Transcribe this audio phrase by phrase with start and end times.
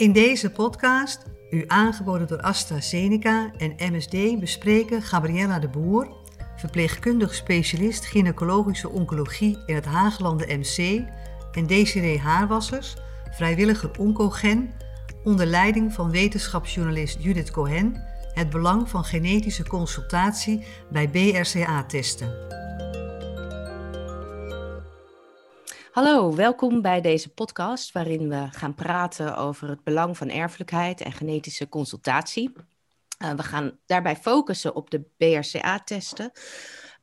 [0.00, 6.16] In deze podcast, u aangeboden door AstraZeneca en MSD, bespreken Gabriella de Boer,
[6.56, 11.02] verpleegkundig specialist gynaecologische oncologie in het Haaglanden MC,
[11.52, 12.96] en Desiree Haarwassers,
[13.30, 14.70] vrijwilliger oncogen,
[15.24, 22.59] onder leiding van wetenschapsjournalist Judith Cohen, het belang van genetische consultatie bij BRCA-testen.
[25.90, 31.12] Hallo, welkom bij deze podcast waarin we gaan praten over het belang van erfelijkheid en
[31.12, 32.52] genetische consultatie.
[33.22, 36.30] Uh, we gaan daarbij focussen op de BRCA-testen.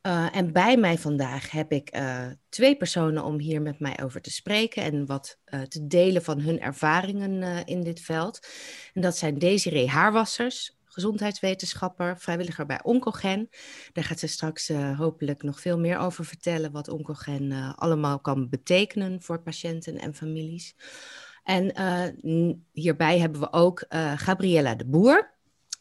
[0.02, 4.20] Uh, en bij mij vandaag heb ik uh, twee personen om hier met mij over
[4.20, 8.46] te spreken en wat te delen van hun ervaringen in dit veld.
[8.94, 13.48] En dat zijn Desiree Haarwassers, gezondheidswetenschapper, vrijwilliger bij Oncogen.
[13.92, 18.18] Daar gaat ze straks uh, hopelijk nog veel meer over vertellen wat Oncogen uh, allemaal
[18.20, 20.74] kan betekenen voor patiënten en families.
[21.42, 23.84] En uh, hierbij hebben we ook
[24.16, 25.36] Gabriella de Boer.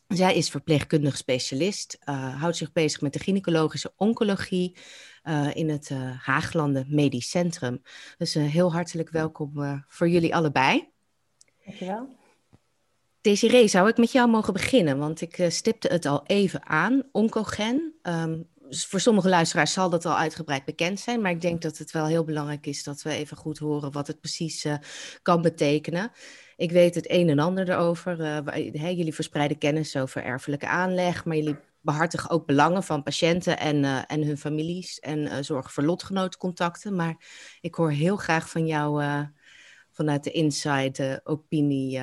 [0.08, 1.98] Zij is verpleegkundig specialist,
[2.40, 4.78] houdt zich bezig met de gynaecologische oncologie
[5.54, 7.82] in het Haaglanden Medisch Centrum.
[8.18, 10.90] Dus heel hartelijk welkom voor jullie allebei.
[11.66, 12.16] Dankjewel.
[13.22, 14.98] Desiree, zou ik met jou mogen beginnen?
[14.98, 17.04] Want ik uh, stipte het al even aan.
[17.12, 17.94] Oncogen.
[18.04, 21.22] Um, voor sommige luisteraars zal dat al uitgebreid bekend zijn.
[21.22, 24.08] Maar ik denk dat het wel heel belangrijk is dat we even goed horen wat
[24.08, 24.74] het precies uh,
[25.22, 26.12] kan betekenen.
[26.56, 28.18] Ik weet het een en ander erover.
[28.44, 31.26] Hey, jullie verspreiden kennis over erfelijke aanleg.
[31.26, 35.00] Maar jullie behartigen ook belangen van patiënten en, en hun families.
[35.00, 36.96] En zorgen voor lotgenootcontacten.
[36.96, 37.26] Maar
[37.62, 39.04] ik hoor heel graag van jou
[39.92, 42.02] vanuit de inside opinie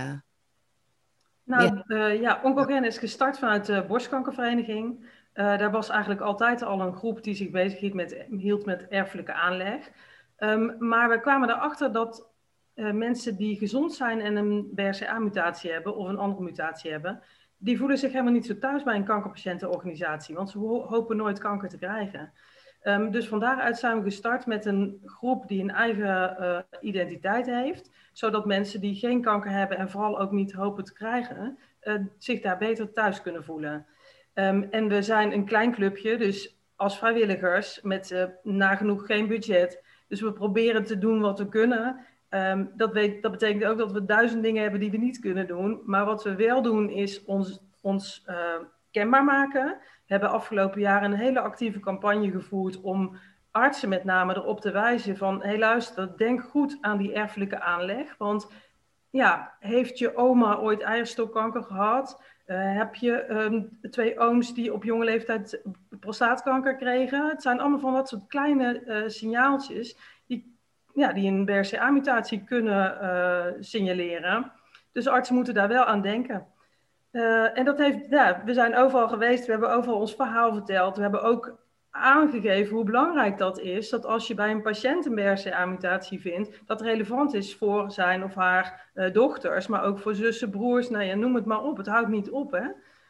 [1.44, 5.00] nou ja, uh, ja Oncogen is gestart vanuit de borstkankervereniging.
[5.34, 8.86] Uh, daar was eigenlijk altijd al een groep die zich bezig hield met, hield met
[8.88, 9.90] erfelijke aanleg.
[10.38, 12.28] Um, maar we kwamen erachter dat
[12.74, 17.22] uh, mensen die gezond zijn en een BRCA-mutatie hebben of een andere mutatie hebben,
[17.56, 21.68] die voelen zich helemaal niet zo thuis bij een kankerpatiëntenorganisatie, want ze hopen nooit kanker
[21.68, 22.32] te krijgen.
[22.86, 27.46] Um, dus van daaruit zijn we gestart met een groep die een eigen uh, identiteit
[27.46, 31.94] heeft, zodat mensen die geen kanker hebben en vooral ook niet hopen te krijgen, uh,
[32.18, 33.86] zich daar beter thuis kunnen voelen.
[34.34, 39.82] Um, en we zijn een klein clubje, dus als vrijwilligers met uh, nagenoeg geen budget.
[40.08, 42.06] Dus we proberen te doen wat we kunnen.
[42.30, 45.46] Um, dat, weet, dat, betekent ook dat we duizend dingen hebben die we niet kunnen
[45.46, 45.80] doen.
[45.84, 48.24] Maar wat we wel doen is ons, ons
[48.94, 49.66] kenbaar maken.
[49.80, 53.16] We hebben afgelopen jaar een hele actieve campagne gevoerd om
[53.50, 55.42] artsen met name erop te wijzen van...
[55.42, 58.14] hé luister, denk goed aan die erfelijke aanleg.
[58.18, 58.52] Want
[59.10, 62.22] ja, heeft je oma ooit eierstokkanker gehad?
[62.46, 65.62] Uh, heb je um, twee ooms die op jonge leeftijd
[66.00, 67.28] prostaatkanker kregen?
[67.28, 69.96] Het zijn allemaal van dat soort kleine uh, signaaltjes...
[70.26, 70.58] Die,
[70.94, 74.52] ja, die een BRCA-mutatie kunnen uh, signaleren.
[74.92, 76.46] Dus artsen moeten daar wel aan denken.
[77.14, 80.96] Uh, en dat heeft, ja, we zijn overal geweest, we hebben overal ons verhaal verteld.
[80.96, 81.58] We hebben ook
[81.90, 83.88] aangegeven hoe belangrijk dat is.
[83.88, 88.34] Dat als je bij een patiënt een BRCA-mutatie vindt, dat relevant is voor zijn of
[88.34, 91.76] haar uh, dochters, maar ook voor zussen, broers, nou ja, noem het maar op.
[91.76, 92.66] Het houdt niet op, hè.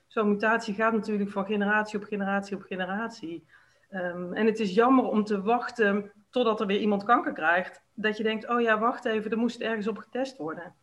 [0.07, 3.47] Zo'n mutatie gaat natuurlijk van generatie op generatie op generatie.
[3.91, 7.83] Um, en het is jammer om te wachten totdat er weer iemand kanker krijgt.
[7.95, 10.75] Dat je denkt, oh ja, wacht even, er moest ergens op getest worden.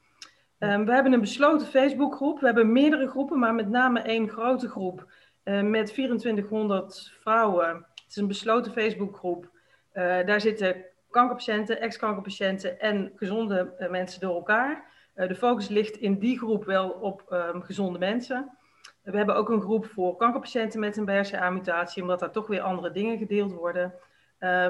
[0.63, 2.39] Um, we hebben een besloten Facebookgroep.
[2.39, 5.11] We hebben meerdere groepen, maar met name één grote groep
[5.43, 7.67] uh, met 2400 vrouwen.
[7.67, 9.49] Het is een besloten Facebookgroep.
[9.93, 10.75] Uh, daar zitten
[11.09, 14.83] kankerpatiënten, ex-kankerpatiënten en gezonde uh, mensen door elkaar.
[15.13, 17.23] de focus ligt in die groep wel op
[17.53, 18.57] um, gezonde mensen.
[19.03, 22.91] We hebben ook een groep voor kankerpatiënten met een BRCA-mutatie, omdat daar toch weer andere
[22.91, 23.93] dingen gedeeld worden.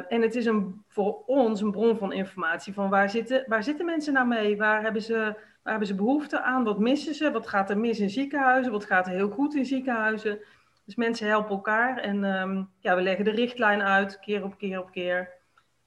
[0.07, 3.85] en het is een, voor ons een bron van informatie van waar zitten, waar zitten
[3.85, 4.57] mensen nou mee?
[4.57, 6.63] Waar hebben ze Waar hebben ze behoefte aan?
[6.63, 7.31] Wat missen ze?
[7.31, 8.71] Wat gaat er mis in ziekenhuizen?
[8.71, 10.39] Wat gaat er heel goed in ziekenhuizen?
[10.85, 14.79] Dus mensen helpen elkaar en um, ja, we leggen de richtlijn uit, keer op keer
[14.79, 15.29] op keer.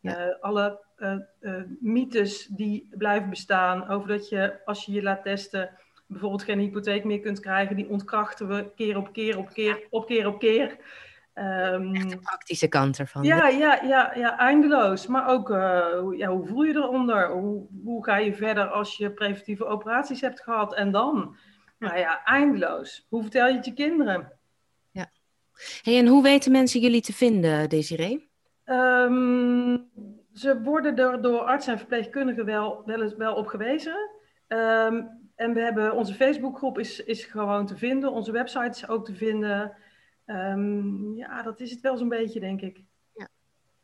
[0.01, 0.27] Ja.
[0.27, 5.22] Uh, alle uh, uh, mythes die blijven bestaan over dat je, als je je laat
[5.22, 5.71] testen,
[6.07, 10.07] bijvoorbeeld geen hypotheek meer kunt krijgen, die ontkrachten we keer op keer op keer op
[10.07, 10.78] keer op keer.
[11.34, 13.22] Um, Echt de praktische kant ervan.
[13.22, 15.07] Ja, ja, ja, ja eindeloos.
[15.07, 17.31] Maar ook, uh, ja, hoe voel je eronder?
[17.31, 20.75] Hoe, hoe ga je verder als je preventieve operaties hebt gehad?
[20.75, 21.36] En dan?
[21.78, 23.07] Nou ja, eindeloos.
[23.09, 24.33] Hoe vertel je het je kinderen?
[24.91, 25.10] Ja.
[25.83, 28.31] Hey, en hoe weten mensen jullie te vinden, Desiree?
[28.65, 29.91] Um,
[30.33, 34.10] ze worden er door artsen en verpleegkundigen wel, wel, eens, wel op gewezen.
[34.48, 38.13] Um, en we hebben, onze Facebookgroep is, is gewoon te vinden.
[38.13, 39.77] Onze website is ook te vinden.
[40.26, 42.84] Um, ja, dat is het wel zo'n beetje, denk ik.
[43.15, 43.28] Ja.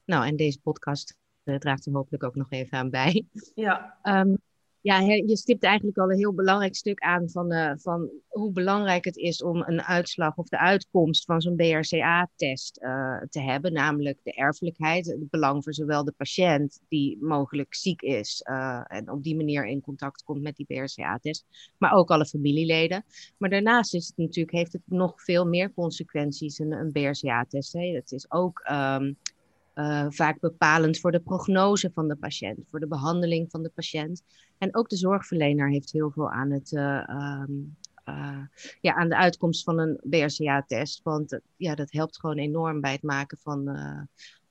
[0.04, 3.26] Nou, en deze podcast uh, draagt er hopelijk ook nog even aan bij.
[3.54, 3.98] Ja.
[4.02, 4.38] Um,
[4.82, 9.04] Ja, je stipt eigenlijk al een heel belangrijk stuk aan van, uh, van hoe belangrijk
[9.04, 14.18] het is om een uitslag of de uitkomst van zo'n BRCA-test eh, te hebben, namelijk
[14.22, 19.22] de erfelijkheid, het belang voor zowel de patiënt die mogelijk ziek is uh, en op
[19.22, 21.44] die manier in contact komt met die BRCA-test,
[21.78, 23.04] maar ook alle familieleden.
[23.38, 27.72] Maar daarnaast is het natuurlijk, heeft het nog veel meer consequenties, een, een BRCA-test.
[27.72, 33.50] Het is ook uh, vaak bepalend voor de prognose van de patiënt, voor de behandeling
[33.50, 34.22] van de patiënt.
[34.60, 37.76] En ook de zorgverlener heeft heel veel aan, het, uh, um,
[38.08, 38.38] uh,
[38.80, 41.00] ja, aan de uitkomst van een BRCA-test.
[41.02, 43.78] Want ja, dat helpt gewoon enorm bij het maken van,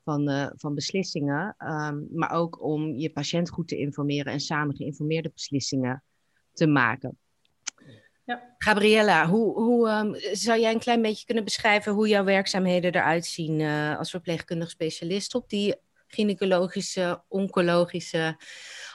[0.04, 1.56] van, van beslissingen.
[1.58, 6.02] Um, maar ook om je patiënt goed te informeren en samen geïnformeerde beslissingen
[6.52, 7.18] te maken.
[8.24, 8.54] Ja.
[8.58, 13.26] Gabriella, hoe, hoe um, zou jij een klein beetje kunnen beschrijven hoe jouw werkzaamheden eruit
[13.26, 15.74] zien uh, als verpleegkundig specialist op die
[16.10, 18.36] gynaecologische, oncologische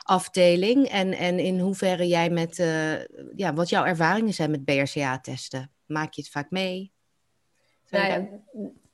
[0.02, 0.88] afdeling?
[0.88, 5.72] En, en in hoeverre jij met, uh, ja, wat jouw ervaringen zijn met BRCA-testen?
[5.86, 6.92] Maak je het vaak mee?
[7.90, 8.28] Nou ja,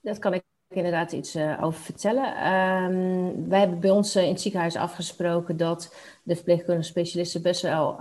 [0.02, 2.54] dat kan ik inderdaad iets uh, over vertellen.
[2.54, 7.62] Um, wij hebben bij ons uh, in het ziekenhuis afgesproken dat de verpleegkundige specialisten best
[7.62, 7.96] wel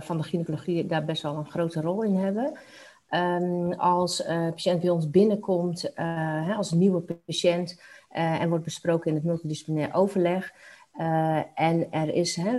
[0.00, 2.58] van de gynaecologie daar best wel een grote rol in hebben.
[3.10, 7.80] Um, als een patiënt bij ons binnenkomt hè, als nieuwe patiënt
[8.16, 10.52] en wordt besproken in het multidisciplinair overleg.
[11.54, 12.58] en er is hè,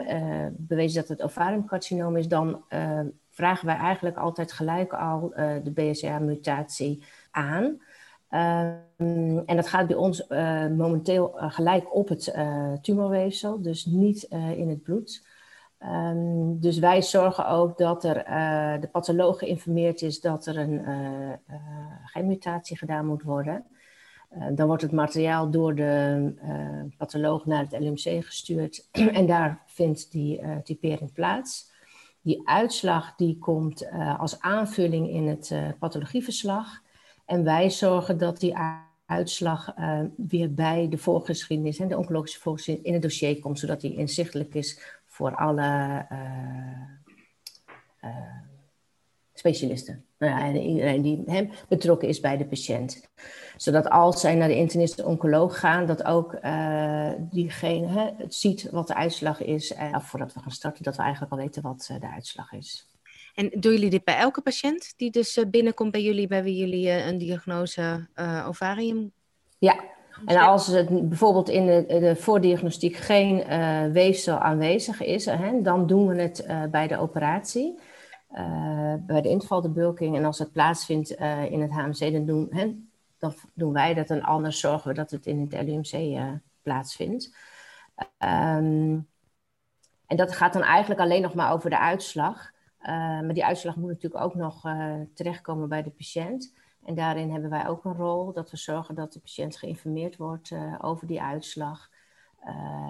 [0.52, 2.64] bewezen dat het ovariumcarcinoom is, dan
[3.30, 5.34] vragen wij eigenlijk altijd gelijk al
[5.64, 7.64] de BSA-mutatie aan.
[8.32, 10.28] Um, en dat gaat bij ons
[10.78, 12.34] momenteel gelijk op het
[12.82, 14.24] tumorweefsel, dus niet
[14.56, 15.26] in het bloed.
[15.80, 18.24] Um, dus wij zorgen ook dat er
[18.82, 20.86] de patholoog geïnformeerd is dat er een
[22.06, 23.66] genmutatie gedaan moet worden.
[24.52, 28.88] Dan wordt het materiaal door de patholoog naar het LMC gestuurd
[29.20, 31.72] en daar vindt die typering plaats.
[32.22, 36.82] Die uitslag die komt als aanvulling in het pathologieverslag.
[37.26, 38.56] En wij zorgen dat die
[39.06, 39.74] uitslag
[40.16, 44.56] weer bij de voorgeschiedenis en de oncologische voorgeschiedenis in het dossier komt, zodat die inzichtelijk
[44.56, 46.06] is voor alle
[49.34, 50.07] specialisten.
[50.18, 53.08] Nou ja, en iedereen die hem betrokken is bij de patiënt.
[53.58, 56.40] Zodat als zij naar de internist-oncoloog gaan, dat ook
[57.20, 59.74] diegene hè, het ziet wat de uitslag is.
[59.74, 62.88] En voordat we gaan starten, dat we eigenlijk al weten wat de uitslag is.
[63.38, 66.56] En doen jullie dit bij elke patiënt die dus eh, binnenkomt bij jullie, bij wie
[66.56, 68.08] jullie eh, een diagnose
[68.48, 69.12] ovarium?
[69.58, 69.84] Ja,
[70.26, 73.44] en als het bijvoorbeeld in de, de voordiagnostiek geen
[73.92, 77.80] weefsel aanwezig is, hè, dan doen we het bij de operatie,
[78.32, 80.16] uh, bij de intervaldebulking.
[80.16, 81.12] En als het plaatsvindt
[81.50, 82.76] in het HMC, dan doen, hè,
[83.18, 86.18] dan doen wij dat en anders zorgen we dat het in het LUMC
[86.62, 87.36] plaatsvindt.
[88.20, 89.08] Um,
[90.06, 92.52] en dat gaat dan eigenlijk alleen nog maar over de uitslag.
[93.22, 94.62] Maar die uitslag moet natuurlijk ook nog
[95.14, 96.54] terechtkomen bij de patiënt.
[96.84, 100.52] En daarin hebben wij ook een rol dat we zorgen dat de patiënt geïnformeerd wordt
[100.82, 101.90] over die uitslag.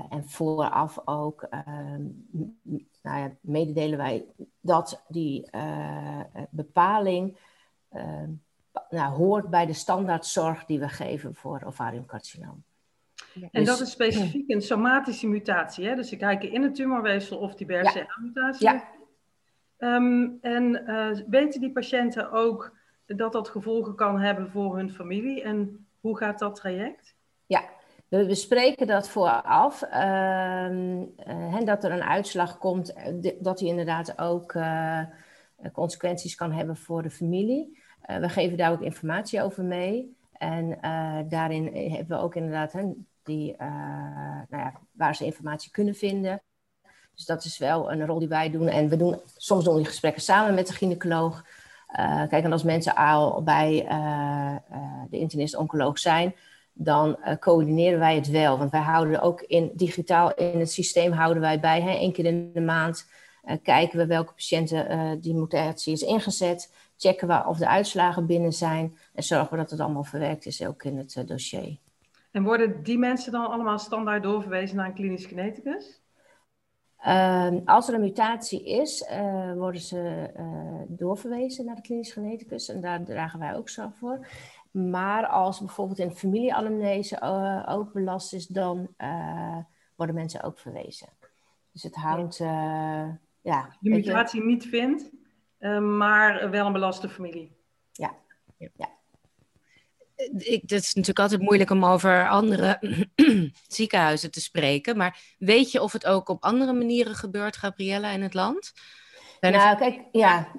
[0.10, 2.04] En vooraf ook ehm,
[3.02, 4.26] nou ja, mededelen wij
[4.62, 5.50] dat die
[6.50, 7.38] bepaling
[7.90, 8.30] ehm,
[8.90, 12.64] nou, hoort bij de standaardzorg die we geven voor ovariumcarcinoom.
[13.34, 15.96] En dus, dat is specifiek een somatische mutatie, hè?
[15.96, 18.84] Dus ze kijken in het tumorweefsel of die BRCA-mutatie ja.
[19.78, 25.42] Um, en uh, weten die patiënten ook dat dat gevolgen kan hebben voor hun familie?
[25.42, 27.16] En hoe gaat dat traject?
[27.46, 27.64] Ja,
[28.10, 29.82] we bespreken dat vooraf.
[29.82, 35.02] En dat er een uitslag komt, eh, dat die inderdaad ook uh,
[35.74, 37.86] consequenties kan hebben voor de familie.
[38.02, 40.16] we geven daar ook informatie over mee.
[40.34, 40.80] En
[41.30, 42.74] daarin hebben we ook inderdaad
[43.24, 46.42] die, nou ja, waar ze informatie kunnen vinden.
[47.16, 48.68] Dus dat is wel een rol die wij doen.
[48.68, 51.46] En we doen, soms doen die gesprekken samen met de gynaecoloog.
[52.00, 53.86] Uh, kijk, en als mensen al bij
[55.10, 56.36] de internist-oncoloog zijn,
[56.78, 58.58] dan coördineren wij het wel.
[58.58, 61.82] Want wij houden ook in digitaal in het systeem houden wij bij.
[61.82, 63.10] Hè, één keer in de maand
[63.64, 66.74] kijken we welke patiënten die mutatie is ingezet.
[66.98, 68.98] Checken we of de uitslagen binnen zijn.
[69.14, 71.78] En zorgen we dat het allemaal verwerkt is ook in het dossier.
[72.32, 76.02] En worden die mensen dan allemaal standaard doorverwezen naar een klinisch geneticus?
[77.08, 79.10] Uh, als er een mutatie is,
[79.56, 80.30] worden ze
[80.88, 84.28] doorverwezen naar de klinisch geneticus en daar dragen wij ook zorg voor.
[84.78, 88.96] Maar als bijvoorbeeld in familieanamnese uh, ook belast is, dan
[89.96, 91.08] worden mensen ook verwezen.
[91.72, 93.20] Dus het hangt, ja.
[93.42, 93.78] ja.
[93.80, 95.12] De mutatie niet vindt,
[95.82, 97.56] maar wel een belaste familie.
[97.92, 98.16] Ja,
[98.58, 98.90] ja.
[100.38, 102.80] ik, het is natuurlijk altijd moeilijk om over andere
[103.68, 104.98] ziekenhuizen te spreken.
[104.98, 108.74] Maar weet je of het ook op andere manieren gebeurt, Gabriella, in het land?
[109.40, 110.52] nou, kijk, ja.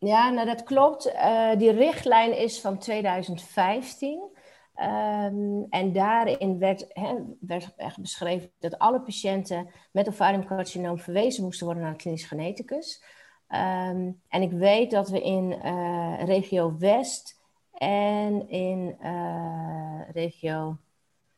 [0.00, 1.06] Ja, nou dat klopt.
[1.06, 4.18] Uh, die richtlijn is van 2015.
[4.18, 4.28] Um,
[4.74, 6.86] ehm, en daarin werd,
[7.40, 13.04] werd echt beschreven dat alle patiënten met ovariumcarcinoom verwezen moesten worden naar een klinisch geneticus.
[13.48, 17.40] Um, en ik weet dat we in uh, regio West
[17.72, 20.76] en in uh, regio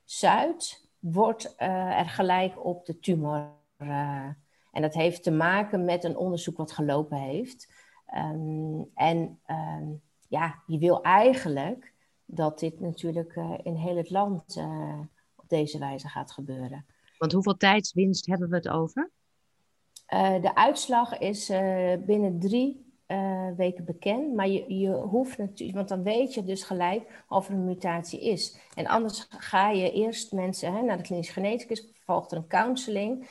[0.05, 3.51] Zuid wordt er gelijk op de tumor.
[4.73, 7.72] En dat heeft te maken met een onderzoek wat gelopen heeft.
[8.17, 11.93] Um, en um, ja, je wil eigenlijk
[12.25, 14.63] dat dit natuurlijk in heel het land
[15.37, 16.87] op deze wijze gaat gebeuren.
[17.19, 19.11] Want hoeveel tijdswinst hebben we het over?
[20.41, 21.47] de uitslag is
[22.07, 22.93] binnen drie
[23.57, 24.35] weken bekend.
[24.35, 28.21] Maar je, je hoeft natuurlijk, want dan weet je dus gelijk of er een mutatie
[28.21, 28.59] is.
[28.75, 33.29] En anders ga je eerst mensen hè, naar de klinisch geneticus, volgt er een counseling.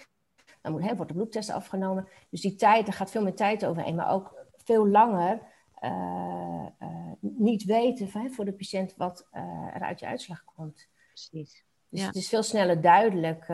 [0.61, 2.07] Dan moet, hè, wordt de bloedtest afgenomen.
[2.29, 4.39] Dus die tijd, er gaat veel meer tijd overheen, maar ook
[4.71, 5.41] veel langer
[5.83, 9.27] uh, uh, niet weten voor de patiënt wat
[9.73, 10.87] er uit je uitslag komt.
[11.07, 11.65] Precies.
[11.89, 12.05] Dus ja.
[12.05, 13.47] het is veel sneller duidelijk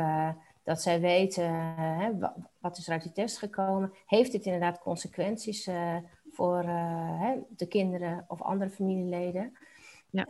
[0.64, 2.12] dat zij weten hè,
[2.60, 3.94] wat is er uit die test gekomen.
[4.06, 5.70] Heeft dit inderdaad consequenties
[6.32, 9.58] voor hè, de kinderen of andere familieleden.
[10.10, 10.26] Ja.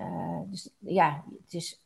[0.48, 1.86] Dus ja, het is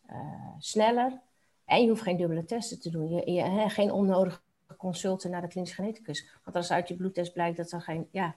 [0.58, 1.20] sneller
[1.66, 3.10] en je hoeft geen dubbele testen te doen.
[3.10, 4.40] Je, je hè, geen onnodige
[4.78, 6.30] consulten naar de klinisch geneticus.
[6.44, 8.36] Want als uit je bloedtest blijkt dat er geen, ja,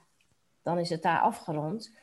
[0.65, 1.95] dan is het daar afgerond.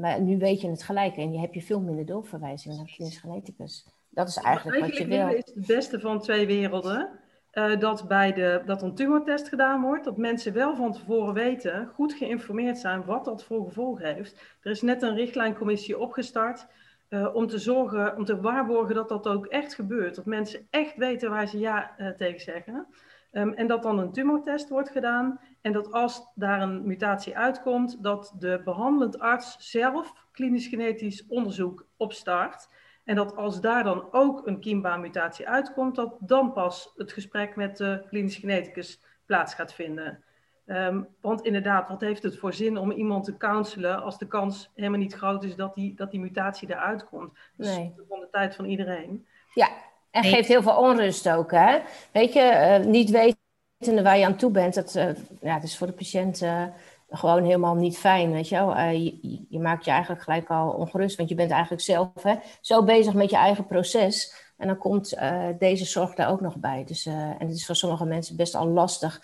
[0.00, 3.18] maar nu weet je het gelijk en je hebt je veel minder doorverwijzingen naar klinisch
[3.18, 3.86] geneticus.
[4.08, 5.36] Dat is eigenlijk, eigenlijk wat je wil.
[5.36, 7.08] is het beste van twee werelden.
[7.52, 11.90] Uh, dat, bij de, dat een tumortest gedaan wordt, dat mensen wel van tevoren weten,
[11.94, 14.56] goed geïnformeerd zijn wat dat voor gevolgen heeft.
[14.60, 16.66] Er is net een richtlijncommissie opgestart
[17.08, 20.14] uh, om te zorgen, om te waarborgen dat dat ook echt gebeurt.
[20.14, 22.86] Dat mensen echt weten waar ze ja uh, tegen zeggen.
[23.32, 25.40] Um, en dat dan een tumortest wordt gedaan.
[25.60, 31.86] En dat als daar een mutatie uitkomt, dat de behandelend arts zelf klinisch genetisch onderzoek
[31.96, 32.68] opstart.
[33.04, 37.76] En dat als daar dan ook een kiembaanmutatie uitkomt, dat dan pas het gesprek met
[37.76, 40.24] de klinisch geneticus plaats gaat vinden.
[40.66, 44.70] Um, want inderdaad, wat heeft het voor zin om iemand te counselen als de kans
[44.74, 47.32] helemaal niet groot is dat die, dat die mutatie eruit komt?
[47.56, 47.94] Is nee.
[48.08, 49.26] van de tijd van iedereen.
[49.54, 49.68] Ja,
[50.10, 51.50] en geeft heel veel onrust ook.
[51.50, 51.78] Hè?
[52.12, 53.39] Weet je, uh, niet weten
[53.80, 55.04] waar je aan toe bent, dat, uh,
[55.40, 56.64] ja, het is voor de patiënt uh,
[57.08, 58.76] gewoon helemaal niet fijn, weet je wel.
[58.76, 62.34] Uh, je, je, maakt je eigenlijk gelijk al ongerust, want je bent eigenlijk zelf hè,
[62.60, 64.48] zo bezig met je eigen proces.
[64.56, 65.16] En dan komt
[65.58, 66.84] deze zorg daar ook nog bij.
[66.84, 69.22] Dus, en het is voor sommige mensen best al lastig,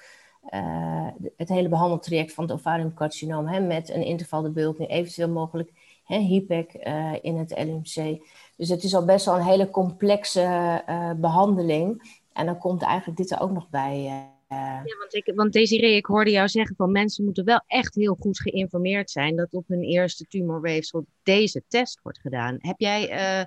[1.37, 5.71] het hele behandeltraject van het ovariumcarcinoom, hè, met een intervaldebulking, eventueel mogelijk
[6.05, 6.73] hè, HIPEC
[7.23, 8.19] in het LMC.
[8.57, 10.83] Dus het is al best wel een hele complexe
[11.17, 12.19] behandeling.
[12.33, 16.07] En dan komt eigenlijk dit er ook nog bij ja, want, ik, want Desiree, ik
[16.07, 19.83] hoorde jou zeggen van mensen moeten wel echt heel goed geïnformeerd zijn dat op hun
[19.83, 22.57] eerste tumorweefsel deze test wordt gedaan.
[22.59, 23.45] Heb jij, uh,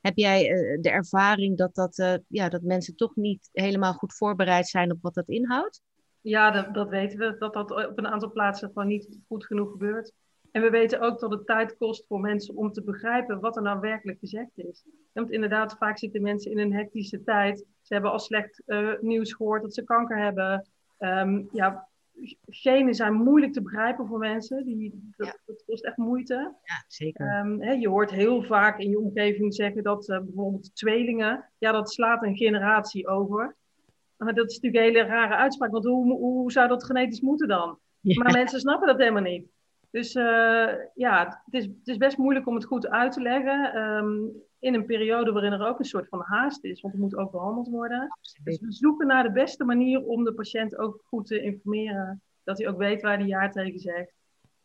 [0.00, 4.14] heb jij uh, de ervaring dat, dat, uh, ja, dat mensen toch niet helemaal goed
[4.14, 5.82] voorbereid zijn op wat dat inhoudt?
[6.20, 9.70] Ja, dat, dat weten we, dat dat op een aantal plaatsen gewoon niet goed genoeg
[9.70, 10.12] gebeurt.
[10.50, 13.62] En we weten ook dat het tijd kost voor mensen om te begrijpen wat er
[13.62, 14.84] nou werkelijk gezegd is.
[15.12, 17.64] Want inderdaad, vaak zitten mensen in een hectische tijd.
[17.84, 20.68] Ze hebben al slecht uh, nieuws gehoord dat ze kanker hebben.
[20.98, 21.88] Um, ja,
[22.46, 24.64] genen zijn moeilijk te begrijpen voor mensen.
[24.64, 25.36] Die, dat, ja.
[25.46, 26.34] dat kost echt moeite.
[26.62, 27.38] Ja, zeker.
[27.38, 31.72] Um, hè, je hoort heel vaak in je omgeving zeggen dat uh, bijvoorbeeld tweelingen, ja,
[31.72, 33.56] dat slaat een generatie over.
[34.16, 37.48] Maar dat is natuurlijk een hele rare uitspraak, want hoe, hoe zou dat genetisch moeten
[37.48, 37.78] dan?
[38.00, 38.22] Ja.
[38.22, 39.48] Maar mensen snappen dat helemaal niet.
[39.94, 43.76] Dus uh, ja, het is, het is, best moeilijk om het goed uit te leggen.
[43.76, 47.16] Um, in een periode waarin er ook een soort van haast is, want het moet
[47.16, 48.18] ook behandeld worden.
[48.44, 52.22] Dus we zoeken naar de beste manier om de patiënt ook goed te informeren.
[52.44, 54.12] Dat hij ook weet waar hij ja tegen zegt.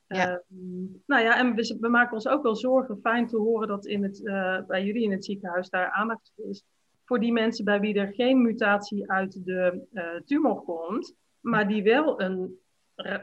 [0.07, 0.41] Ja.
[0.51, 2.99] Um, nou ja, en we, we, maken ons ook wel zorgen.
[3.01, 6.63] Fijn te horen dat in het, uh, bij jullie in het ziekenhuis daar aandacht is.
[7.05, 11.83] Voor die mensen bij wie er geen mutatie uit de uh, tumor komt, maar die
[11.83, 12.59] wel een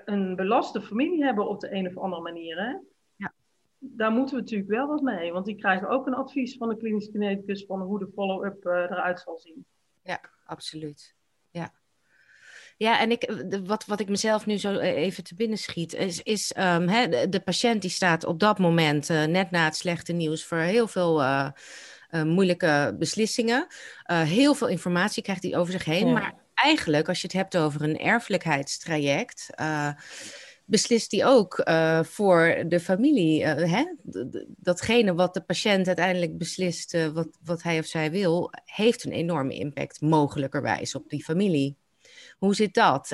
[0.04, 2.56] een belaste familie hebben op de een of andere manier.
[2.58, 2.76] Hè?
[3.16, 3.32] Ja.
[3.78, 6.76] Daar moeten we natuurlijk wel wat mee, want die krijgen ook een advies van de
[6.76, 9.64] klinisch geneticus van hoe de follow-up uh, eruit zal zien.
[10.02, 11.14] Ja, absoluut.
[11.50, 11.72] Ja.
[12.78, 13.32] Ja, en ik,
[13.64, 17.08] wat, wat ik mezelf nu zo eh, even te binnen schiet, is, is um, hè,
[17.08, 20.58] de, de, patiënt die staat op dat moment, uh, net na het slechte nieuws, voor
[20.58, 21.50] heel veel uh,
[22.10, 23.66] moeilijke beslissingen.
[24.06, 26.12] heel veel informatie krijgt hij over zich heen, ja.
[26.12, 29.90] maar eigenlijk, als je het hebt over een erfelijkheidstraject, uh,
[30.64, 33.42] beslist hij ook uh, voor de familie.
[33.42, 33.84] Uh, hè?
[34.46, 39.54] Datgene wat de patiënt uiteindelijk beslist, wat, wat hij of zij wil, heeft een enorme
[39.54, 41.76] impact, mogelijkerwijs, op die familie.
[42.38, 43.10] Hoe zit dat?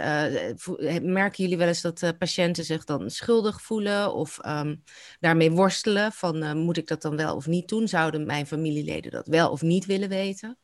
[1.03, 4.83] merken jullie wel eens dat patiënten zich dan schuldig voelen of um,
[5.21, 6.13] daarmee worstelen?
[6.13, 7.89] Van moet ik dat dan wel of niet doen?
[7.89, 10.59] Zouden mijn familieleden dat wel of niet willen weten?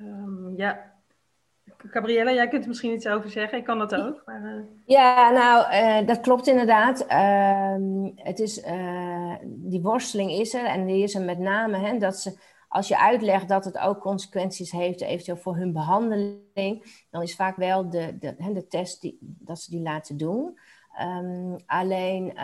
[0.00, 0.92] Um, ja,
[1.76, 3.58] Gabriella, jij kunt er misschien iets over zeggen.
[3.58, 4.22] Ik kan dat ook.
[4.26, 4.62] Maar, uh...
[4.84, 7.06] Ja, nou, uh, dat klopt inderdaad.
[7.08, 10.64] Uh, het is, uh, die worsteling is er.
[10.64, 12.38] En die is er met name hè, dat ze,
[12.68, 17.56] als je uitlegt dat het ook consequenties heeft, eventueel voor hun behandeling, dan is vaak
[17.56, 20.58] wel de, de, hè, de test die, dat ze die laten doen.
[21.00, 22.38] Um, alleen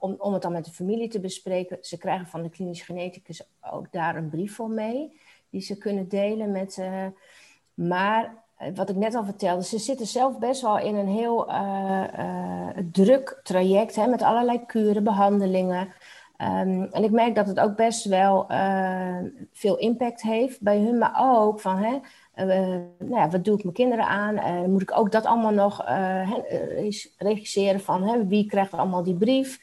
[0.00, 3.48] om, om het dan met de familie te bespreken, ze krijgen van de klinisch geneticus
[3.70, 5.20] ook daar een brief voor mee,
[5.54, 6.78] die ze kunnen delen met
[7.74, 11.50] maar eh, wat ik net al vertelde, ze zitten zelf best wel in een heel
[11.50, 15.88] uh, uh, druk traject hè, met allerlei kuren, behandelingen.
[16.38, 18.46] Um, en ik merk dat het ook best wel
[19.52, 21.98] veel impact heeft bij hun, maar ook van hè,
[22.98, 24.70] nou ja, wat doe ik mijn kinderen aan?
[24.70, 25.84] moet ik ook dat allemaal nog
[27.18, 29.60] regisseren van hè, wie krijgt allemaal die brief?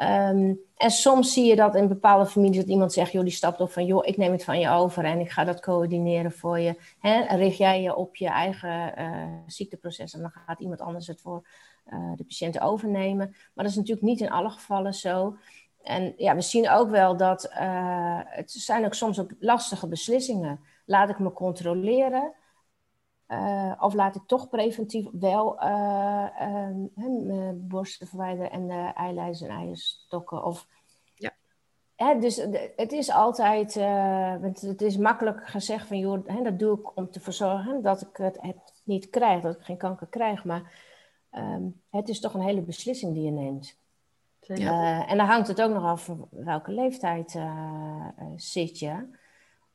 [0.00, 3.60] Um, en soms zie je dat in bepaalde families dat iemand zegt, joh, die stapt
[3.60, 6.58] op van, joh, ik neem het van je over en ik ga dat coördineren voor
[6.58, 6.76] je.
[6.98, 7.36] Hè?
[7.36, 11.46] Richt jij je op je eigen uh, ziekteproces en dan gaat iemand anders het voor
[11.92, 13.28] uh, de patiënt overnemen.
[13.28, 15.36] Maar dat is natuurlijk niet in alle gevallen zo.
[15.82, 20.60] En ja, we zien ook wel dat uh, het zijn ook soms ook lastige beslissingen.
[20.84, 22.32] Laat ik me controleren?
[23.32, 26.26] Uh, of laat ik toch preventief wel uh,
[26.96, 30.44] uh, borsten verwijderen en de eileiders en eierstokken?
[30.44, 30.66] Of,
[31.14, 31.32] ja.
[31.96, 32.36] Hè, dus
[32.76, 37.10] het is altijd, uh, het is makkelijk gezegd van joh, hè, dat doe ik om
[37.10, 40.44] te verzorgen dat ik het, het, niet krijg, dat ik geen kanker krijg.
[40.44, 40.72] Maar
[41.32, 43.80] um, het is toch een hele beslissing die je neemt.
[44.40, 45.06] Ja.
[45.06, 47.38] en dan hangt het ook nog af welke leeftijd
[48.36, 49.08] zit je.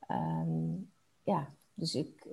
[0.08, 0.92] Um,
[1.24, 2.28] ja, dus ik,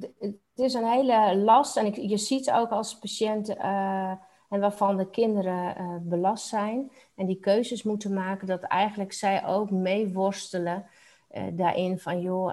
[0.00, 1.76] het is een hele last.
[1.76, 4.10] En je ziet ook als patiënt uh,
[4.48, 9.46] en waarvan de kinderen uh, belast zijn en die keuzes moeten maken, dat eigenlijk zij
[9.46, 10.86] ook meeworstelen
[11.32, 12.52] uh, daarin van joh,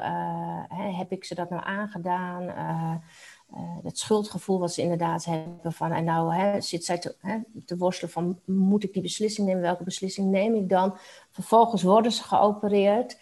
[0.98, 2.54] heb ik ze dat nou aangedaan?
[3.84, 7.78] het schuldgevoel wat ze inderdaad hebben van en nou hè, zit zij te, hè, te,
[7.78, 9.62] worstelen van moet ik die beslissing nemen?
[9.62, 10.98] Welke beslissing neem ik dan?
[11.32, 13.18] Vervolgens worden ze geopereerd.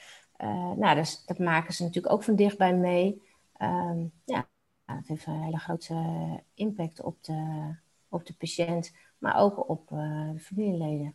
[0.75, 3.21] nou, dat maken ze natuurlijk ook van dichtbij mee.
[3.61, 4.47] Um, ja,
[4.85, 5.95] het heeft een hele grote
[6.53, 7.73] impact op de,
[8.09, 11.13] op de patiënt, maar ook op uh, de familieleden.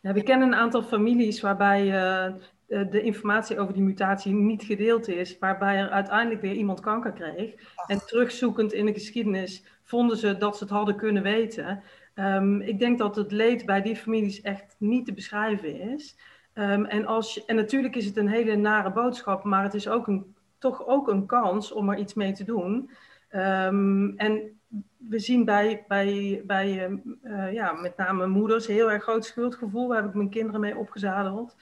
[0.00, 2.34] Ja, we kennen een aantal families waarbij uh,
[2.66, 7.54] de informatie over die mutatie niet gedeeld is, waarbij er uiteindelijk weer iemand kanker kreeg.
[7.86, 11.82] En terugzoekend in de geschiedenis vonden ze dat ze het hadden kunnen weten.
[12.14, 16.16] Um, ik denk dat het leed bij die families echt niet te beschrijven is.
[16.54, 19.88] Um, en, als je, en natuurlijk is het een hele nare boodschap, maar het is
[19.88, 20.33] ook een
[20.64, 22.90] toch ook een kans om er iets mee te doen.
[23.34, 24.60] Um, en
[24.96, 26.88] we zien bij, bij, bij
[27.22, 29.88] uh, ja, met name moeders heel erg groot schuldgevoel.
[29.88, 31.56] Daar heb ik mijn kinderen mee opgezadeld.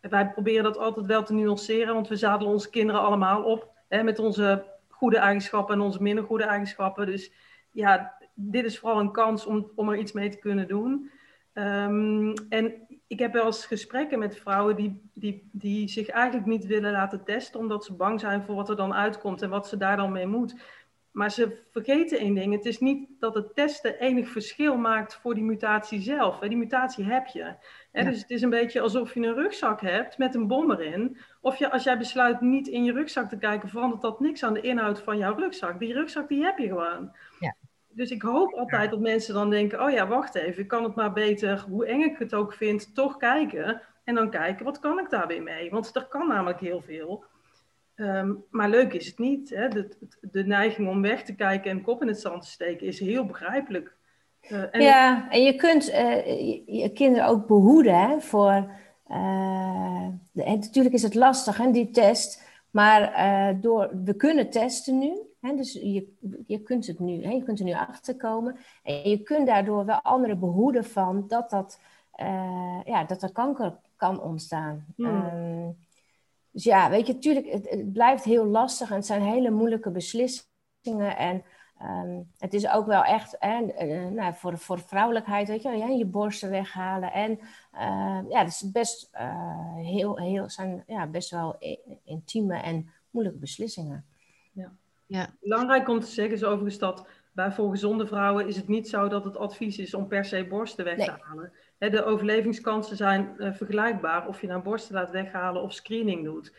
[0.00, 4.02] Wij proberen dat altijd wel te nuanceren, want we zadelen onze kinderen allemaal op hè,
[4.02, 7.06] met onze goede eigenschappen en onze minder goede eigenschappen.
[7.06, 7.32] Dus
[7.70, 11.10] ja, dit is vooral een kans om, om er iets mee te kunnen doen.
[11.58, 16.66] Um, en ik heb wel eens gesprekken met vrouwen die, die, die zich eigenlijk niet
[16.66, 19.76] willen laten testen, omdat ze bang zijn voor wat er dan uitkomt en wat ze
[19.76, 20.54] daar dan mee moet.
[21.10, 25.34] Maar ze vergeten één ding: het is niet dat het testen enig verschil maakt voor
[25.34, 26.38] die mutatie zelf.
[26.38, 27.54] Die mutatie heb je.
[27.92, 31.18] Dus het is een beetje alsof je een rugzak hebt met een bom erin.
[31.40, 34.54] Of je, als jij besluit niet in je rugzak te kijken, verandert dat niks aan
[34.54, 35.78] de inhoud van jouw rugzak.
[35.78, 37.12] Die rugzak die heb je gewoon.
[37.40, 37.54] Ja
[37.98, 40.94] dus ik hoop altijd dat mensen dan denken: oh ja, wacht even, ik kan het
[40.94, 43.82] maar beter, hoe eng ik het ook vind, toch kijken.
[44.04, 45.70] En dan kijken, wat kan ik daar weer mee?
[45.70, 47.24] Want er kan namelijk heel veel.
[47.96, 49.50] Um, maar leuk is het niet.
[49.50, 49.68] Hè?
[49.68, 49.88] De,
[50.20, 53.26] de, neiging om weg te kijken en kop in het zand te steken is heel
[53.26, 53.96] begrijpelijk.
[54.50, 58.70] Uh, en ja, en je kunt uh, je, je, kinderen ook behoeden hè, voor.
[59.10, 62.46] Uh, de, en natuurlijk is het lastig, hè, die test.
[62.70, 63.12] Maar
[63.60, 66.14] door, we kunnen testen nu dus je,
[66.46, 68.56] je kunt het nu, je kunt er nu achter komen.
[68.82, 71.80] En je kunt daardoor wel anderen behoeden van dat, dat,
[72.20, 74.86] uh, ja, dat er kanker kan ontstaan.
[74.96, 75.06] Hmm.
[75.06, 75.70] Ehm,
[76.50, 79.90] dus ja, weet je, natuurlijk, het, het, blijft heel lastig en het zijn hele moeilijke
[79.90, 81.16] beslissingen.
[81.16, 81.44] En
[81.82, 85.86] um, het is ook wel echt hè, uh, nou, voor, voor vrouwelijkheid, weet je, ja,
[85.86, 87.12] je borsten weghalen.
[87.12, 87.38] En
[87.74, 89.10] uh, ja, het is best,
[89.76, 91.56] heel, heel, zijn ja, best wel
[92.04, 94.06] intieme en moeilijke beslissingen.
[95.08, 95.34] Ja.
[95.40, 99.08] Belangrijk om te zeggen is overigens dat Bij voor gezonde vrouwen is het niet zo
[99.08, 101.52] dat het advies is om per se borsten weg te halen.
[101.78, 106.52] de overlevingskansen zijn uh, vergelijkbaar of je nou borsten laat weghalen of screening doet.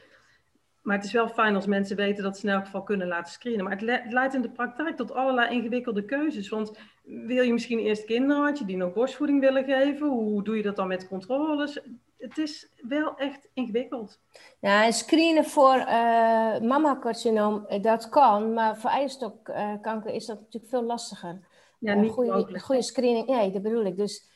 [0.81, 3.33] Maar het is wel fijn als mensen weten dat ze in elk geval kunnen laten
[3.33, 3.63] screenen.
[3.63, 6.49] Maar het, leidt in de praktijk tot allerlei ingewikkelde keuzes.
[6.49, 10.07] Want wil je misschien eerst kinderen had je die nog borstvoeding willen geven?
[10.07, 11.79] Hoe doe je dat dan met controles?
[12.19, 14.19] Het is wel echt ingewikkeld.
[14.59, 18.53] Ja, screenen voor uh, mammacarcinoom, eh, dat kan.
[18.53, 21.47] Maar voor eierstokkanker is dat natuurlijk veel lastiger.
[21.79, 23.97] Ja, niet goede, goede screening, nee, dat bedoel ik.
[23.97, 24.29] Dus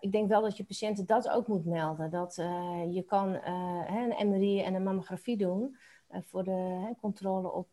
[0.00, 2.10] ik denk wel dat je patiënten dat ook moet melden.
[2.10, 5.76] Dat uh, je kan uh, een MRI en een mammografie doen
[6.10, 7.68] uh, voor de controle op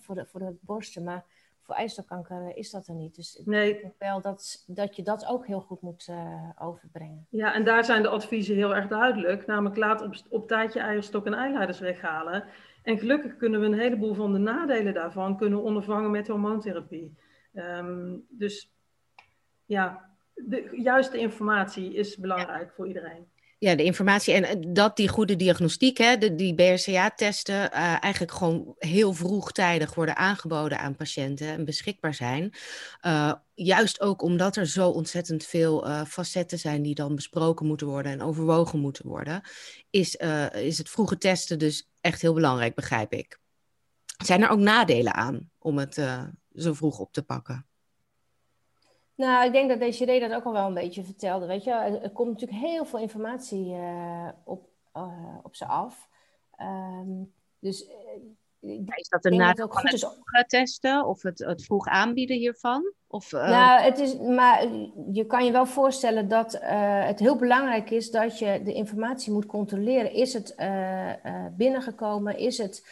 [0.00, 1.04] voor, de, voor de borsten.
[1.04, 1.24] Maar
[1.70, 3.14] voor ijsselkanker is dat er niet.
[3.14, 3.70] Dus nee.
[3.70, 6.12] ik denk wel dat, dat je dat ook heel goed moet
[6.58, 7.26] overbrengen.
[7.30, 9.46] Ja, en daar zijn de adviezen heel erg duidelijk.
[9.46, 12.44] Namelijk laat op, op tijd je eierstok en eileiders weghalen.
[12.82, 17.16] En gelukkig kunnen we een heleboel van de nadelen daarvan kunnen ondervangen met hormoontherapie.
[17.54, 18.72] Um, dus
[19.64, 23.29] ja, de juiste informatie is belangrijk voor iedereen.
[23.60, 28.32] Ja, de informatie en eh, dat die goede diagnostiek, hè, de, die BRCA-testen, uh, eigenlijk
[28.32, 32.54] gewoon heel vroegtijdig worden aangeboden aan patiënten en beschikbaar zijn.
[33.06, 38.12] Uh, juist ook omdat er zo ontzettend veel facetten zijn die dan besproken moeten worden
[38.12, 39.42] en overwogen moeten worden,
[39.90, 40.16] is,
[40.52, 43.40] is het vroege testen dus echt heel belangrijk, begrijp ik.
[44.24, 45.94] Zijn er ook nadelen aan om het
[46.54, 47.69] zo vroeg op te pakken?
[49.20, 51.46] Nou, ik denk dat reden dat ook al wel een beetje vertelde.
[51.46, 56.08] Weet je, er, komt natuurlijk heel veel informatie uh, op, uh, op ze af.
[56.60, 57.88] Um, dus
[58.60, 60.06] uh, is dat een nadeel ook goed is
[60.46, 62.92] testen of het, het vroeg aanbieden hiervan?
[63.06, 64.66] Of, Nou, het is, maar
[65.12, 69.46] je kan je wel voorstellen dat het heel belangrijk is dat je de informatie moet
[69.46, 70.12] controleren.
[70.12, 70.54] Is het
[71.56, 72.38] binnengekomen?
[72.38, 72.86] Is het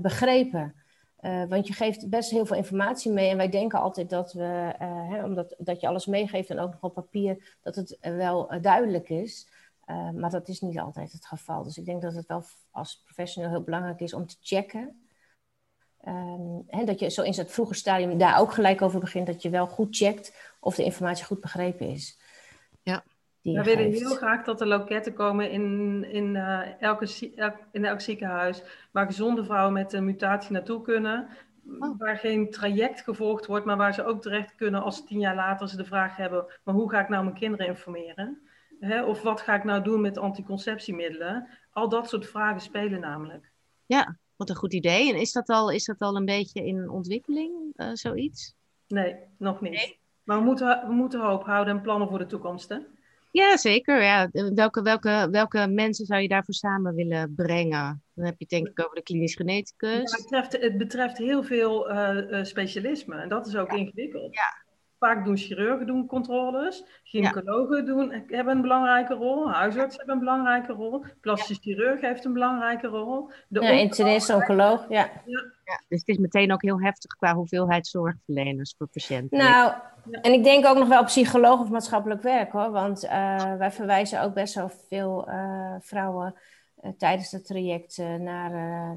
[0.00, 0.83] begrepen?
[1.24, 3.30] Uh, want je geeft best heel veel informatie mee.
[3.30, 6.70] En wij denken altijd dat we, uh, hè, omdat dat je alles meegeeft en ook
[6.70, 9.48] nog op papier, dat het wel uh, duidelijk is.
[10.14, 11.62] maar dat is niet altijd het geval.
[11.62, 15.04] Dus ik denk dat het wel als professional heel belangrijk is om te checken.
[16.08, 19.42] Um, hè, dat je zo in het vroege stadium daar ook gelijk over begint, dat
[19.42, 22.18] je wel goed checkt of de informatie goed begrepen is.
[23.52, 27.32] We willen heel graag dat er loketten komen in, in, uh, elke,
[27.72, 31.28] in elk ziekenhuis waar gezonde vrouwen met een mutatie naartoe kunnen.
[31.78, 31.98] Oh.
[31.98, 35.68] Waar geen traject gevolgd wordt, maar waar ze ook terecht kunnen als tien jaar later
[35.68, 38.40] ze de vraag hebben: maar hoe ga ik nou mijn kinderen informeren?
[38.80, 39.04] Hè?
[39.04, 41.48] Of wat ga ik nou doen met anticonceptiemiddelen?
[41.70, 43.52] Al dat soort vragen spelen namelijk.
[43.86, 45.12] Ja, wat een goed idee.
[45.12, 48.54] En is dat al, is dat al een beetje in ontwikkeling, uh, zoiets?
[48.88, 49.98] Nee, nog niet.
[50.24, 52.68] Maar we moeten, we moeten hoop houden en plannen voor de toekomst.
[52.68, 52.78] Hè?
[53.34, 54.02] Ja, zeker.
[54.02, 54.28] Ja.
[54.54, 58.02] Welke, welke, welke mensen zou je daarvoor samen willen brengen?
[58.14, 59.90] Dan heb je het denk ik over de klinisch geneticus.
[59.90, 64.34] Ja, het, betreft, het betreft heel veel uh, specialismen en dat is ook ingewikkeld.
[64.34, 64.63] Ja.
[65.04, 70.72] Vaak doen chirurgen doen controles, gynaecologen doen, hebben een belangrijke rol, huisartsen hebben een belangrijke
[70.72, 73.30] rol, plastic chirurg heeft een belangrijke rol.
[73.48, 75.10] De ja, internist, oncoloog, ja.
[75.24, 75.42] ja.
[75.88, 79.38] Dus het is meteen ook heel heftig qua hoeveelheid zorgverleners voor patiënten.
[79.38, 79.72] Nou,
[80.10, 82.70] en ik denk ook nog wel psycholoog of maatschappelijk werk hoor.
[82.70, 83.10] Want uh,
[83.56, 86.34] wij verwijzen ook best wel veel uh, vrouwen
[86.82, 88.96] uh, tijdens het traject naar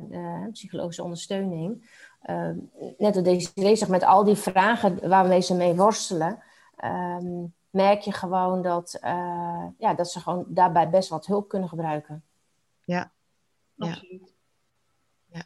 [0.51, 1.89] psychologische ondersteuning.
[2.97, 6.43] Net als deze zegt, met al die vragen waarmee ze mee worstelen,
[6.85, 8.97] um, merk je gewoon dat,
[9.77, 12.23] ja, dat ze gewoon daarbij best wat hulp kunnen gebruiken.
[12.83, 13.11] Ja,
[13.77, 14.35] absoluut.
[15.25, 15.43] Ja.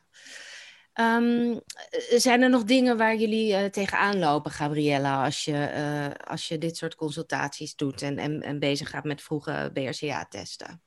[1.18, 1.62] Um,
[2.10, 6.58] zijn er nog dingen waar jullie uh, tegenaan lopen, Gabriella, als je, uh, als je
[6.58, 10.82] dit soort consultaties doet en, en, en bezig gaat met vroege BRCA-testen?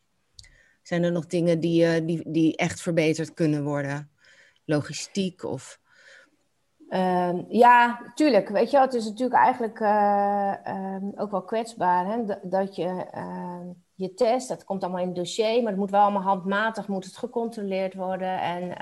[0.83, 4.11] Zijn er nog dingen die, uh, die, die echt verbeterd kunnen worden?
[4.65, 5.83] Logistiek of...
[6.95, 8.49] Um, ja, tuurlijk.
[8.49, 12.25] Weet je, het is natuurlijk eigenlijk um, ook wel kwetsbaar hè?
[12.43, 13.07] dat je
[13.95, 17.05] je test, dat komt allemaal in het dossier, maar het moet wel allemaal handmatig, moet
[17.05, 18.41] het gecontroleerd worden.
[18.41, 18.77] En,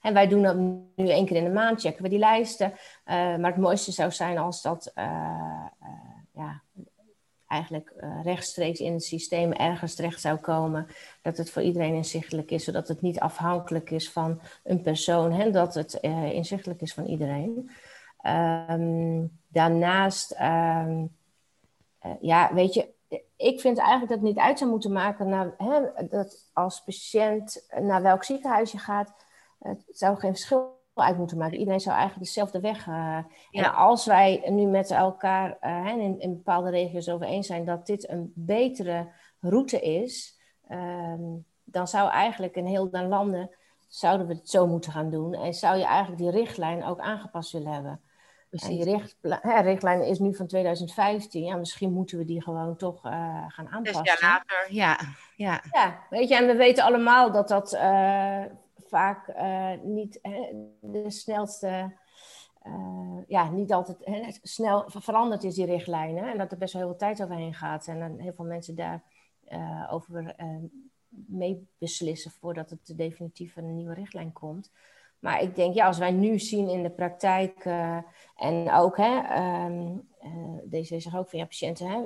[0.00, 0.56] en wij doen dat
[0.96, 2.70] nu één keer in de maand, checken we die lijsten.
[2.70, 2.76] Uh,
[3.14, 4.92] maar het mooiste zou zijn als dat
[6.32, 6.62] ja,
[7.54, 10.86] eigenlijk rechtstreeks in het systeem ergens terecht zou komen.
[11.22, 15.32] Dat het voor iedereen inzichtelijk is, zodat het niet afhankelijk is van een persoon.
[15.32, 15.94] En dat het
[16.32, 17.70] inzichtelijk is van iedereen.
[18.68, 21.16] Um, daarnaast, um,
[22.20, 22.88] ja, weet je,
[23.36, 27.66] ik vind eigenlijk dat het niet uit zou moeten maken naar, hè, dat als patiënt
[27.80, 29.14] naar welk ziekenhuis je gaat.
[29.58, 31.58] Het zou geen verschil uit moeten maken.
[31.58, 32.86] Iedereen zou eigenlijk dezelfde weg.
[32.86, 33.18] Uh,
[33.50, 37.86] En als wij nu met elkaar uh, in, in, bepaalde regio's over eens zijn dat
[37.86, 39.08] dit een betere
[39.40, 41.14] route is, uh,
[41.64, 43.50] dan zou eigenlijk in heel de landen
[43.88, 45.34] zouden we het zo moeten gaan doen?
[45.34, 48.00] En zou je eigenlijk die richtlijn ook aangepast willen hebben?
[48.62, 51.44] En die richt, hè, richtlijn is nu van 2015.
[51.44, 54.06] Ja, misschien moeten we die gewoon toch uh, gaan aanpassen.
[54.06, 54.98] Zes jaar later, ja.
[55.36, 55.62] ja.
[55.70, 58.42] Ja, weet je, en we weten allemaal dat dat uh,
[58.94, 60.20] vaak uh, niet
[60.80, 61.92] de snelste...
[63.26, 63.98] ja, niet altijd
[64.42, 66.32] snel veranderd is, die richtlijnen.
[66.32, 67.86] En dat er best wel heel veel tijd overheen gaat.
[67.86, 69.02] En dan heel veel mensen daar
[69.90, 70.34] over
[71.08, 74.70] mee beslissen voordat het definitief een nieuwe richtlijn komt.
[75.18, 77.64] Maar ik denk, ja, als wij nu zien in de praktijk
[78.36, 82.02] en ook, hè, um, uh, deze zegt ook van ja, patiënten hè,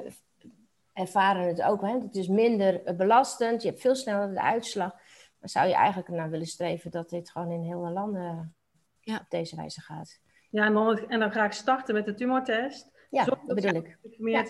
[0.93, 1.81] ervaren het ook.
[1.81, 4.93] Hè, het is minder belastend, je hebt veel sneller de uitslag.
[5.41, 8.55] Dan zou je eigenlijk naar willen streven dat dit gewoon in heel de landen
[9.01, 9.17] ja.
[9.17, 10.21] op deze wijze gaat.
[10.51, 12.91] Ja, en dan, en dan ga ik starten met de tumortest.
[13.11, 13.99] Ja, dat bedoel ik.
[14.19, 14.45] Ja.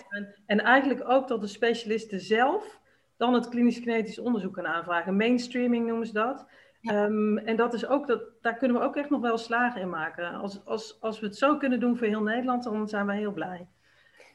[0.45, 2.79] En eigenlijk ook dat de specialisten zelf
[3.17, 5.15] dan het klinisch genetisch onderzoek gaan aanvragen.
[5.15, 6.45] Mainstreaming noemen ze dat.
[6.81, 9.89] Ehm, en dat is ook, dat, daar kunnen we ook echt nog wel slagen in
[9.89, 10.33] maken.
[10.33, 13.31] Als, als, als we het zo kunnen doen voor heel Nederland, dan zijn wij heel
[13.31, 13.67] blij.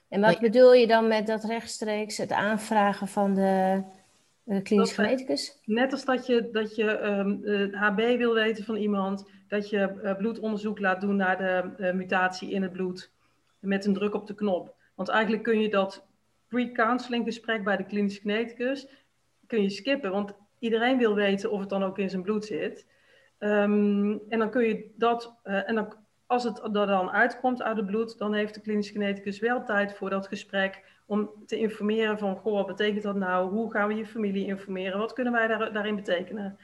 [0.08, 3.82] En wat bedoel je dan met dat rechtstreeks het aanvragen van de
[4.62, 5.60] klinisch geneticus?
[5.64, 7.42] Net als dat je, dat je um,
[7.74, 12.62] HB wil weten van iemand, dat je uh, bloedonderzoek laat doen naar de mutatie in
[12.62, 13.10] het bloed
[13.58, 14.74] met een druk op de knop.
[14.94, 16.06] Want eigenlijk kun je dat
[16.48, 18.86] pre-counseling gesprek bij de klinisch geneticus
[19.46, 20.10] kun je skippen.
[20.10, 22.86] Want iedereen wil weten of het dan ook in zijn bloed zit.
[23.38, 25.94] Um, en dan kun je dat, en dan,
[26.34, 29.94] als het er dan uitkomt uit het bloed, dan heeft de klinisch geneticus wel tijd
[29.94, 33.50] voor dat gesprek om te informeren van, goh, wat betekent dat nou?
[33.50, 34.98] Hoe gaan we je familie informeren?
[34.98, 36.58] Wat kunnen wij daar, daarin betekenen?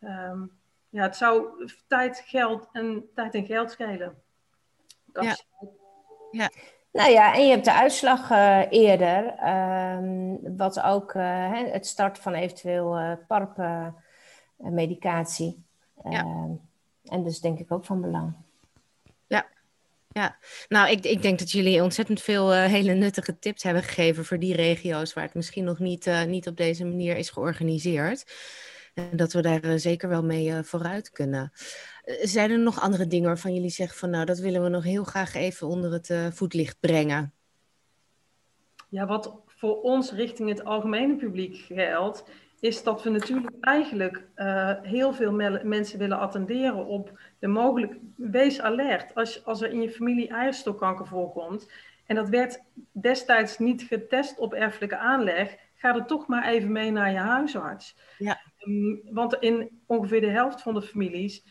[0.00, 1.48] Um, ja, het zou
[1.86, 4.22] tijd, geld en, tijd en geld schelen.
[5.12, 5.36] Ja.
[6.30, 6.50] ja.
[6.92, 12.18] Nou ja, en je hebt de uitslag uh, eerder, um, wat ook uh, het start
[12.18, 15.64] van eventueel uh, PARP-medicatie.
[16.04, 16.20] Ja.
[16.20, 16.50] Ehm,
[17.04, 18.34] en dus denk ik ook van belang.
[20.12, 24.38] Ja, nou ik, ik denk dat jullie ontzettend veel hele nuttige tips hebben gegeven voor
[24.38, 28.24] die regio's waar het misschien nog niet, niet op deze manier is georganiseerd.
[28.94, 31.52] En dat we daar zeker wel mee vooruit kunnen.
[32.02, 34.84] Eh, zijn er nog andere dingen waarvan jullie zeggen van nou, dat willen we nog
[34.84, 37.32] heel graag even onder het voetlicht brengen?
[38.88, 42.24] Ja, wat voor ons richting het algemene publiek geldt,
[42.62, 47.96] is dat we natuurlijk eigenlijk uh, heel veel mensen willen attenderen op de mogelijk.
[48.16, 51.72] Wees alert als, als er in je familie eierstokkanker voorkomt.
[52.06, 55.56] En dat werd destijds niet getest op erfelijke aanleg.
[55.74, 57.96] Ga er toch maar even mee naar je huisarts.
[58.18, 58.40] Ja.
[58.66, 61.44] Um, want in ongeveer de helft van de families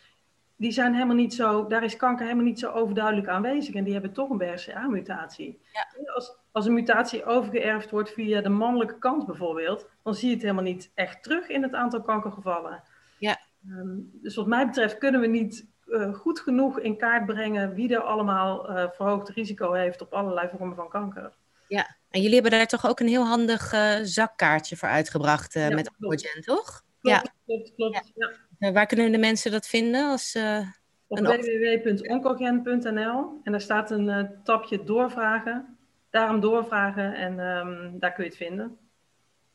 [0.62, 3.76] die zijn helemaal niet zo, daar is kanker helemaal niet zo overduidelijk aanwezig.
[3.76, 5.60] En die hebben toch een BRCA-mutatie.
[5.72, 6.14] Ja.
[6.14, 10.44] Als, als een mutatie overgeërfd wordt via de mannelijke kant bijvoorbeeld, dan zie je het
[10.44, 12.84] helemaal niet echt terug in het aantal kankergevallen.
[13.18, 13.40] Ja.
[13.70, 17.94] Um, dus wat mij betreft kunnen we niet uh, goed genoeg in kaart brengen wie
[17.94, 21.34] er allemaal uh, verhoogd risico heeft op allerlei vormen van kanker.
[21.68, 25.70] Ja, en jullie hebben daar toch ook een heel handig uh, zakkaartje voor uitgebracht ja,
[25.70, 26.84] met Oncogen, toch?
[27.00, 27.34] Klopt, ja.
[27.46, 28.12] klopt, klopt.
[28.16, 28.32] Ja.
[28.62, 30.10] Uh, waar kunnen de mensen dat vinden?
[30.10, 30.68] Als, uh,
[31.08, 35.78] op www.oncogen.nl en daar staat een uh, tapje doorvragen.
[36.10, 38.78] Daarom doorvragen en um, daar kun je het vinden.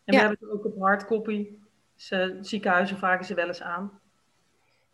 [0.05, 0.17] En ja.
[0.19, 1.49] we hebben het ook op hardcopy.
[1.95, 4.01] Dus, ziekenhuizen vragen ze wel eens aan.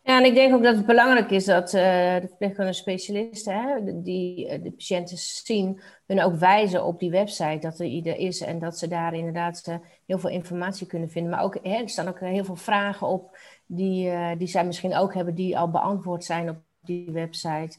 [0.01, 1.81] Ja, en ik denk ook dat het belangrijk is dat uh,
[2.19, 7.79] de verpleegkundige specialisten, hè, die de patiënten zien, hun ook wijzen op die website dat
[7.79, 11.31] er ieder is en dat ze daar inderdaad heel veel informatie kunnen vinden.
[11.31, 13.37] Maar ook, hè, er staan ook heel veel vragen op
[13.75, 17.77] die, uh, die zij misschien ook hebben, die al beantwoord zijn op die website.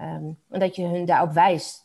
[0.00, 1.84] Um, en dat je hun daarop wijst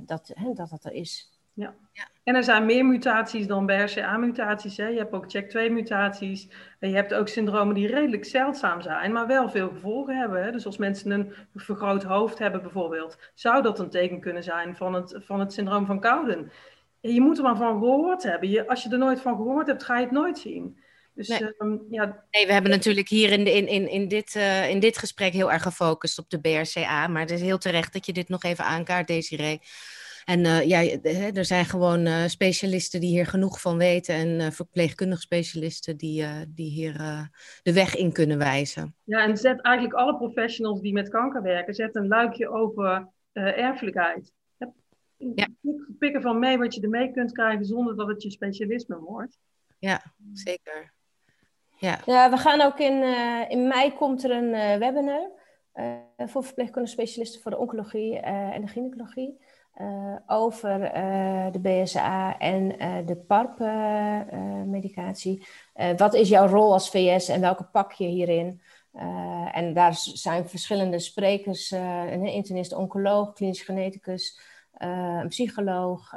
[0.00, 1.36] dat, hè, dat dat er is.
[1.56, 1.74] Ja.
[1.92, 2.08] ja.
[2.24, 4.76] En er zijn meer mutaties dan BRCA-mutaties.
[4.76, 6.48] Je hebt ook check-2-mutaties.
[6.78, 10.44] En je hebt ook syndromen die redelijk zeldzaam zijn, maar wel veel gevolgen hebben.
[10.44, 10.52] Hè?
[10.52, 14.94] Dus als mensen een vergroot hoofd hebben bijvoorbeeld, zou dat een teken kunnen zijn van
[14.94, 16.50] het, van het syndroom van Cowden.
[17.00, 18.48] Je moet er maar van gehoord hebben.
[18.48, 20.78] Je, als je er nooit van gehoord hebt, ga je het nooit zien.
[21.16, 21.54] Dus, nee.
[21.58, 22.24] Um, ja.
[22.30, 25.52] nee, we hebben natuurlijk hier in, in, in, in, dit, uh, in dit gesprek heel
[25.52, 27.06] erg gefocust op de BRCA.
[27.06, 29.60] Maar het is heel terecht dat je dit nog even aankaart, Desiree.
[30.24, 31.00] En uh, ja,
[31.32, 36.24] er zijn gewoon uh, specialisten die hier genoeg van weten en uh, verpleegkundige specialisten die,
[36.48, 36.94] die hier
[37.62, 38.94] de weg in kunnen wijzen.
[39.04, 44.32] Ja, en zet eigenlijk alle professionals die met kanker werken, zet een luikje over erfelijkheid.
[45.34, 45.48] Ja.
[45.98, 49.38] Pik ervan mee wat je ermee kunt krijgen zonder dat het je specialisme wordt.
[49.78, 50.02] Ja,
[50.32, 50.94] zeker.
[51.76, 53.02] Ja, ja we gaan ook in,
[53.48, 55.30] in mei komt er een webinar
[56.16, 59.40] voor verpleegkundige specialisten voor de oncologie en de gynaecologie.
[60.26, 60.78] Over
[61.52, 62.68] de BSA en
[63.06, 65.46] de PARP-medicatie.
[65.96, 68.60] wat is jouw rol als VS en welke pak je hierin?
[69.52, 74.40] en daar zijn verschillende sprekers, een internist, oncoloog, klinisch geneticus,
[74.78, 76.12] een psycholoog.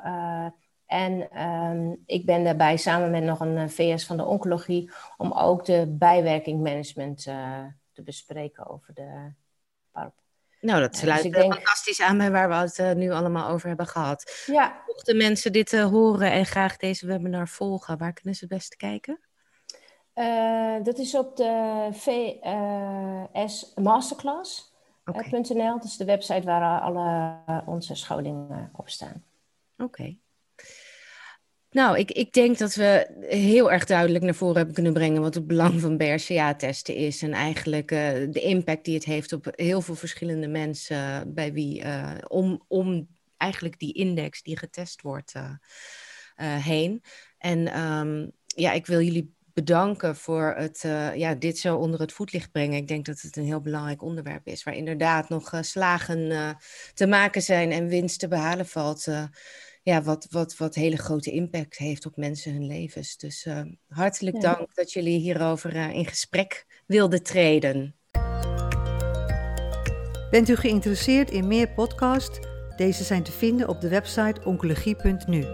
[0.89, 5.65] En ehm, ik ben daarbij samen met nog een VS van de oncologie om ook
[5.65, 7.21] de bijwerking management
[7.93, 9.34] te bespreken over de
[9.91, 10.13] PARP.
[10.62, 11.54] Nou, dat sluit dus denk...
[11.54, 14.43] fantastisch aan bij waar we het uh, nu allemaal over hebben gehad.
[14.45, 14.84] Ja.
[14.86, 18.78] Mochten mensen dit uh, horen en graag deze webinar volgen, waar kunnen ze het beste
[18.78, 19.19] kijken?
[20.15, 25.73] Uh, dat is op de VS Masterclass.nl.
[25.73, 29.23] Dat is de website waar alle onze scholingen op staan.
[29.78, 30.17] Oké.
[31.71, 35.36] Nou, ik, ik denk dat we heel erg duidelijk naar voren hebben kunnen brengen wat
[35.36, 37.21] het belang van BRCA-testen is.
[37.21, 41.84] En eigenlijk uh, de impact die het heeft op heel veel verschillende mensen bij wie,
[41.84, 45.34] uh, om, om eigenlijk die index die getest wordt
[46.41, 47.03] heen.
[47.38, 50.82] En um, ja, ik wil jullie bedanken voor het
[51.15, 52.77] ja, dit zo onder het voetlicht brengen.
[52.77, 56.58] Ik denk dat het een heel belangrijk onderwerp is, waar inderdaad nog slagen
[56.93, 59.08] te maken zijn en winst te behalen valt
[59.89, 63.17] ja, wat, wat, wat hele grote impact heeft op mensen hun levens.
[63.17, 67.95] Dus uh, hartelijk dank dat jullie hierover uh, in gesprek wilden treden.
[70.32, 72.39] Bent u geïnteresseerd in meer podcasts?
[72.75, 75.45] Deze zijn te vinden op de website oncologie.nu.